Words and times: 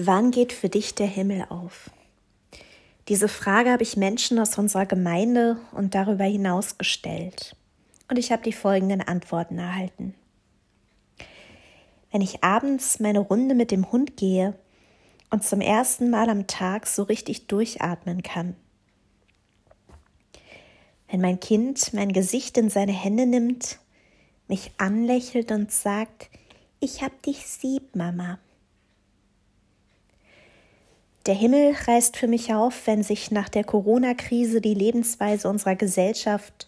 Wann 0.00 0.30
geht 0.30 0.52
für 0.52 0.68
dich 0.68 0.94
der 0.94 1.08
Himmel 1.08 1.46
auf? 1.48 1.90
Diese 3.08 3.26
Frage 3.26 3.72
habe 3.72 3.82
ich 3.82 3.96
Menschen 3.96 4.38
aus 4.38 4.56
unserer 4.56 4.86
Gemeinde 4.86 5.56
und 5.72 5.96
darüber 5.96 6.22
hinaus 6.22 6.78
gestellt. 6.78 7.56
Und 8.08 8.16
ich 8.16 8.30
habe 8.30 8.44
die 8.44 8.52
folgenden 8.52 9.00
Antworten 9.00 9.58
erhalten. 9.58 10.14
Wenn 12.12 12.20
ich 12.20 12.44
abends 12.44 13.00
meine 13.00 13.18
Runde 13.18 13.56
mit 13.56 13.72
dem 13.72 13.90
Hund 13.90 14.16
gehe 14.16 14.54
und 15.30 15.42
zum 15.42 15.60
ersten 15.60 16.10
Mal 16.10 16.30
am 16.30 16.46
Tag 16.46 16.86
so 16.86 17.02
richtig 17.02 17.48
durchatmen 17.48 18.22
kann. 18.22 18.54
Wenn 21.10 21.20
mein 21.20 21.40
Kind 21.40 21.92
mein 21.92 22.12
Gesicht 22.12 22.56
in 22.56 22.70
seine 22.70 22.92
Hände 22.92 23.26
nimmt, 23.26 23.80
mich 24.46 24.70
anlächelt 24.78 25.50
und 25.50 25.72
sagt, 25.72 26.30
ich 26.78 27.02
hab 27.02 27.20
dich 27.22 27.48
sieb, 27.48 27.96
Mama. 27.96 28.38
Der 31.28 31.34
Himmel 31.34 31.76
reißt 31.86 32.16
für 32.16 32.26
mich 32.26 32.54
auf, 32.54 32.86
wenn 32.86 33.02
sich 33.02 33.30
nach 33.30 33.50
der 33.50 33.62
Corona-Krise 33.62 34.62
die 34.62 34.72
Lebensweise 34.72 35.50
unserer 35.50 35.76
Gesellschaft 35.76 36.66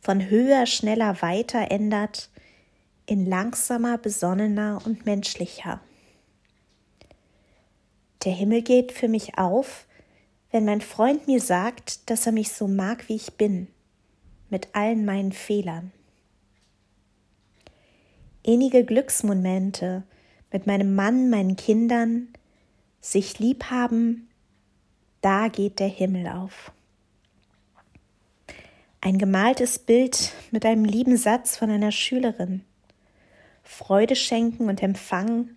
von 0.00 0.28
höher, 0.28 0.66
schneller, 0.66 1.22
weiter 1.22 1.70
ändert 1.70 2.28
in 3.06 3.24
langsamer, 3.24 3.96
besonnener 3.96 4.82
und 4.84 5.06
menschlicher. 5.06 5.80
Der 8.24 8.32
Himmel 8.32 8.62
geht 8.62 8.90
für 8.90 9.06
mich 9.06 9.38
auf, 9.38 9.86
wenn 10.50 10.64
mein 10.64 10.80
Freund 10.80 11.28
mir 11.28 11.40
sagt, 11.40 12.10
dass 12.10 12.26
er 12.26 12.32
mich 12.32 12.50
so 12.50 12.66
mag, 12.66 13.08
wie 13.08 13.14
ich 13.14 13.34
bin, 13.34 13.68
mit 14.50 14.74
allen 14.74 15.04
meinen 15.04 15.30
Fehlern. 15.30 15.92
Innige 18.42 18.84
Glücksmomente 18.84 20.02
mit 20.50 20.66
meinem 20.66 20.96
Mann, 20.96 21.30
meinen 21.30 21.54
Kindern, 21.54 22.33
sich 23.04 23.38
lieb 23.38 23.64
haben, 23.64 24.28
da 25.20 25.48
geht 25.48 25.78
der 25.78 25.88
Himmel 25.88 26.26
auf. 26.26 26.72
Ein 29.02 29.18
gemaltes 29.18 29.78
Bild 29.78 30.32
mit 30.50 30.64
einem 30.64 30.86
lieben 30.86 31.18
Satz 31.18 31.58
von 31.58 31.68
einer 31.68 31.92
Schülerin. 31.92 32.64
Freude 33.62 34.16
schenken 34.16 34.70
und 34.70 34.82
empfangen 34.82 35.56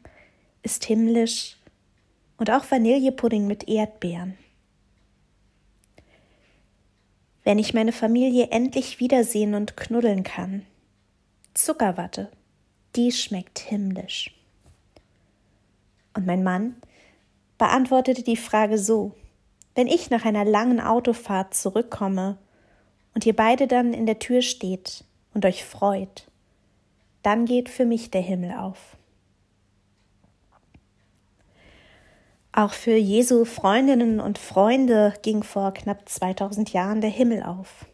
ist 0.62 0.84
himmlisch 0.84 1.56
und 2.36 2.52
auch 2.52 2.70
Vanillepudding 2.70 3.48
mit 3.48 3.70
Erdbeeren. 3.70 4.38
Wenn 7.46 7.60
ich 7.60 7.74
meine 7.74 7.94
Familie 7.94 8.50
endlich 8.52 9.00
wiedersehen 9.00 9.54
und 9.56 9.78
knuddeln 9.78 10.24
kann. 10.24 10.66
Zuckerwatte, 11.54 12.30
die 12.98 13.14
schmeckt 13.14 13.60
himmlisch. 13.60 14.36
Und 16.14 16.26
mein 16.26 16.44
Mann 16.44 16.76
beantwortete 17.58 18.24
die 18.24 18.38
Frage 18.38 18.78
so, 18.78 19.14
wenn 19.76 19.88
ich 19.88 20.10
nach 20.10 20.26
einer 20.26 20.46
langen 20.46 20.80
Autofahrt 20.80 21.54
zurückkomme 21.54 22.38
und 23.14 23.26
ihr 23.26 23.36
beide 23.36 23.68
dann 23.68 23.94
in 23.94 24.06
der 24.06 24.20
Tür 24.20 24.42
steht 24.42 25.04
und 25.34 25.46
euch 25.46 25.64
freut, 25.64 26.28
dann 27.24 27.46
geht 27.46 27.70
für 27.70 27.86
mich 27.86 28.12
der 28.12 28.22
Himmel 28.22 28.54
auf. 28.54 28.98
Auch 32.52 32.74
für 32.74 32.96
Jesu 32.96 33.46
Freundinnen 33.46 34.20
und 34.20 34.40
Freunde 34.40 35.14
ging 35.22 35.44
vor 35.44 35.74
knapp 35.74 36.10
2000 36.10 36.74
Jahren 36.74 37.02
der 37.02 37.12
Himmel 37.12 37.44
auf. 37.44 37.86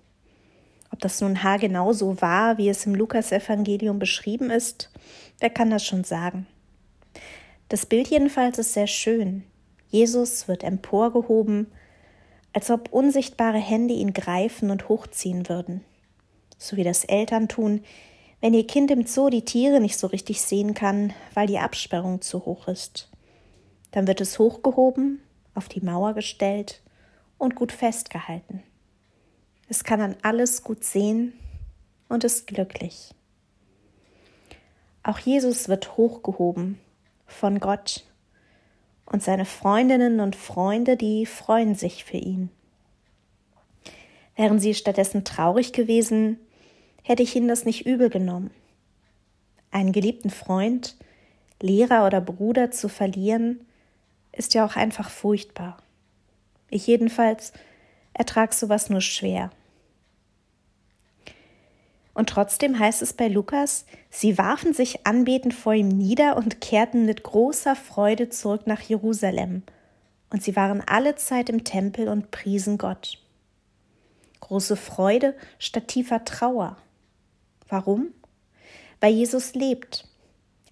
Ob 0.89 0.99
das 0.99 1.19
nun 1.19 1.43
haargenau 1.43 1.91
so 1.91 2.21
war, 2.21 2.57
wie 2.57 2.69
es 2.69 2.85
im 2.85 2.95
Lukasevangelium 2.95 3.99
beschrieben 3.99 4.49
ist, 4.49 4.89
wer 5.39 5.49
kann 5.49 5.69
das 5.69 5.85
schon 5.85 6.05
sagen? 6.05 6.47
Das 7.67 7.85
Bild 7.85 8.07
jedenfalls 8.07 8.57
ist 8.57 8.73
sehr 8.73 8.87
schön. 8.87 9.43
Jesus 9.93 10.47
wird 10.47 10.63
emporgehoben, 10.63 11.71
als 12.51 12.71
ob 12.71 12.91
unsichtbare 12.91 13.59
Hände 13.59 13.93
ihn 13.93 14.11
greifen 14.11 14.71
und 14.71 14.89
hochziehen 14.89 15.47
würden. 15.49 15.85
So 16.57 16.77
wie 16.77 16.83
das 16.83 17.03
Eltern 17.05 17.47
tun, 17.47 17.83
wenn 18.41 18.55
ihr 18.55 18.65
Kind 18.65 18.89
im 18.89 19.05
Zoo 19.05 19.29
die 19.29 19.45
Tiere 19.45 19.79
nicht 19.79 19.99
so 19.99 20.07
richtig 20.07 20.41
sehen 20.41 20.73
kann, 20.73 21.13
weil 21.35 21.45
die 21.45 21.59
Absperrung 21.59 22.21
zu 22.21 22.43
hoch 22.43 22.67
ist. 22.67 23.11
Dann 23.91 24.07
wird 24.07 24.19
es 24.19 24.39
hochgehoben, 24.39 25.21
auf 25.53 25.69
die 25.69 25.81
Mauer 25.81 26.15
gestellt 26.15 26.81
und 27.37 27.53
gut 27.53 27.71
festgehalten. 27.71 28.63
Es 29.69 29.83
kann 29.83 29.99
dann 29.99 30.15
alles 30.23 30.63
gut 30.63 30.83
sehen 30.83 31.33
und 32.09 32.23
ist 32.23 32.47
glücklich. 32.47 33.11
Auch 35.03 35.19
Jesus 35.19 35.69
wird 35.69 35.97
hochgehoben 35.97 36.79
von 37.27 37.59
Gott 37.59 38.05
und 39.05 39.23
seine 39.23 39.45
Freundinnen 39.45 40.19
und 40.19 40.35
Freunde, 40.35 40.97
die 40.97 41.25
freuen 41.25 41.75
sich 41.75 42.03
für 42.03 42.17
ihn. 42.17 42.49
Wären 44.35 44.59
sie 44.59 44.73
stattdessen 44.73 45.23
traurig 45.23 45.73
gewesen, 45.73 46.39
hätte 47.03 47.23
ich 47.23 47.35
ihnen 47.35 47.47
das 47.47 47.65
nicht 47.65 47.85
übel 47.85 48.09
genommen. 48.09 48.51
Einen 49.71 49.91
geliebten 49.91 50.29
Freund, 50.29 50.95
Lehrer 51.61 52.05
oder 52.05 52.21
Bruder 52.21 52.71
zu 52.71 52.89
verlieren, 52.89 53.65
ist 54.31 54.53
ja 54.53 54.65
auch 54.65 54.75
einfach 54.75 55.09
furchtbar. 55.09 55.77
Ich 56.69 56.87
jedenfalls 56.87 57.53
ertrag 58.13 58.53
sowas 58.53 58.89
nur 58.89 59.01
schwer. 59.01 59.51
Und 62.13 62.29
trotzdem 62.29 62.77
heißt 62.77 63.01
es 63.01 63.13
bei 63.13 63.27
Lukas, 63.27 63.85
sie 64.11 64.37
warfen 64.37 64.73
sich 64.73 65.05
anbetend 65.05 65.53
vor 65.53 65.73
ihm 65.73 65.87
nieder 65.87 66.37
und 66.37 66.61
kehrten 66.61 67.05
mit 67.05 67.23
großer 67.23 67.75
Freude 67.75 68.29
zurück 68.29 68.67
nach 68.67 68.81
Jerusalem. 68.81 69.63
Und 70.29 70.43
sie 70.43 70.55
waren 70.55 70.81
alle 70.81 71.15
Zeit 71.15 71.49
im 71.49 71.63
Tempel 71.63 72.07
und 72.07 72.31
priesen 72.31 72.77
Gott. 72.77 73.19
Große 74.41 74.75
Freude 74.75 75.35
statt 75.57 75.87
tiefer 75.87 76.23
Trauer. 76.23 76.77
Warum? 77.67 78.09
Weil 78.99 79.13
Jesus 79.13 79.55
lebt. 79.55 80.07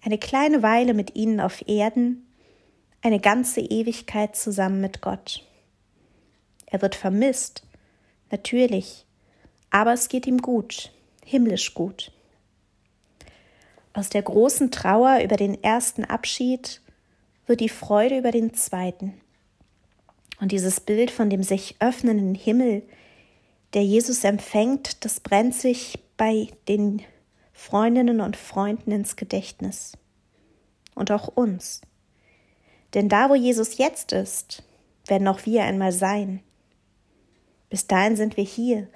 Eine 0.04 0.18
kleine 0.18 0.62
Weile 0.62 0.94
mit 0.94 1.16
ihnen 1.16 1.40
auf 1.40 1.66
Erden, 1.68 2.26
eine 3.02 3.18
ganze 3.18 3.60
Ewigkeit 3.60 4.36
zusammen 4.36 4.80
mit 4.80 5.00
Gott. 5.00 5.44
Er 6.66 6.82
wird 6.82 6.94
vermisst, 6.94 7.64
natürlich, 8.30 9.06
aber 9.70 9.92
es 9.92 10.08
geht 10.08 10.26
ihm 10.26 10.38
gut 10.38 10.92
himmlisch 11.24 11.74
gut. 11.74 12.12
Aus 13.92 14.08
der 14.08 14.22
großen 14.22 14.70
Trauer 14.70 15.20
über 15.22 15.36
den 15.36 15.62
ersten 15.62 16.04
Abschied 16.04 16.80
wird 17.46 17.60
die 17.60 17.68
Freude 17.68 18.18
über 18.18 18.30
den 18.30 18.54
zweiten. 18.54 19.14
Und 20.40 20.52
dieses 20.52 20.80
Bild 20.80 21.10
von 21.10 21.30
dem 21.30 21.42
sich 21.42 21.76
öffnenden 21.78 22.34
Himmel, 22.34 22.82
der 23.74 23.84
Jesus 23.84 24.24
empfängt, 24.24 25.04
das 25.04 25.20
brennt 25.20 25.54
sich 25.54 25.98
bei 26.16 26.48
den 26.68 27.02
Freundinnen 27.52 28.20
und 28.20 28.36
Freunden 28.36 28.90
ins 28.90 29.16
Gedächtnis. 29.16 29.92
Und 30.94 31.10
auch 31.10 31.28
uns. 31.28 31.80
Denn 32.94 33.08
da, 33.08 33.30
wo 33.30 33.34
Jesus 33.34 33.78
jetzt 33.78 34.12
ist, 34.12 34.62
werden 35.06 35.28
auch 35.28 35.46
wir 35.46 35.64
einmal 35.64 35.92
sein. 35.92 36.40
Bis 37.70 37.86
dahin 37.86 38.16
sind 38.16 38.36
wir 38.36 38.44
hier, 38.44 38.88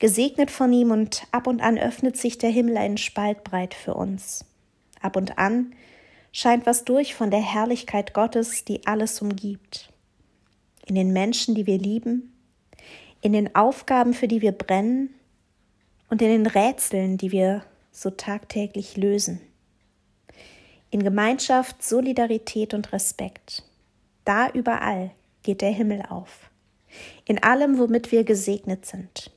gesegnet 0.00 0.50
von 0.50 0.72
ihm 0.72 0.90
und 0.90 1.26
ab 1.30 1.46
und 1.46 1.60
an 1.60 1.78
öffnet 1.78 2.16
sich 2.16 2.38
der 2.38 2.50
Himmel 2.50 2.76
einen 2.76 2.96
Spalt 2.96 3.44
breit 3.44 3.74
für 3.74 3.94
uns. 3.94 4.44
Ab 5.00 5.16
und 5.16 5.38
an 5.38 5.74
scheint 6.32 6.66
was 6.66 6.84
durch 6.84 7.14
von 7.14 7.30
der 7.30 7.40
Herrlichkeit 7.40 8.14
Gottes, 8.14 8.64
die 8.64 8.86
alles 8.86 9.20
umgibt. 9.22 9.92
In 10.86 10.94
den 10.94 11.12
Menschen, 11.12 11.54
die 11.54 11.66
wir 11.66 11.78
lieben, 11.78 12.32
in 13.20 13.32
den 13.32 13.54
Aufgaben, 13.54 14.14
für 14.14 14.26
die 14.26 14.40
wir 14.40 14.52
brennen 14.52 15.10
und 16.08 16.22
in 16.22 16.28
den 16.28 16.46
Rätseln, 16.46 17.18
die 17.18 17.30
wir 17.30 17.62
so 17.92 18.10
tagtäglich 18.10 18.96
lösen. 18.96 19.40
In 20.90 21.02
Gemeinschaft, 21.02 21.82
Solidarität 21.82 22.74
und 22.74 22.92
Respekt. 22.92 23.64
Da 24.24 24.50
überall 24.50 25.10
geht 25.42 25.60
der 25.60 25.70
Himmel 25.70 26.02
auf. 26.08 26.50
In 27.26 27.42
allem, 27.42 27.78
womit 27.78 28.10
wir 28.10 28.24
gesegnet 28.24 28.86
sind. 28.86 29.30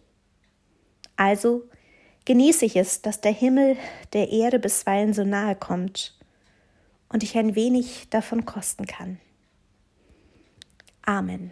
Also 1.16 1.64
genieße 2.26 2.66
ich 2.66 2.76
es, 2.76 3.02
dass 3.02 3.22
der 3.22 3.34
Himmel 3.34 3.78
der 4.14 4.30
Erde 4.30 4.60
bisweilen 4.60 5.14
so 5.14 5.24
nahe 5.24 5.56
kommt 5.56 6.18
und 7.10 7.24
ich 7.24 7.38
ein 7.38 7.56
wenig 7.56 8.10
davon 8.10 8.46
kosten 8.46 8.86
kann. 8.86 9.20
Amen. 11.04 11.52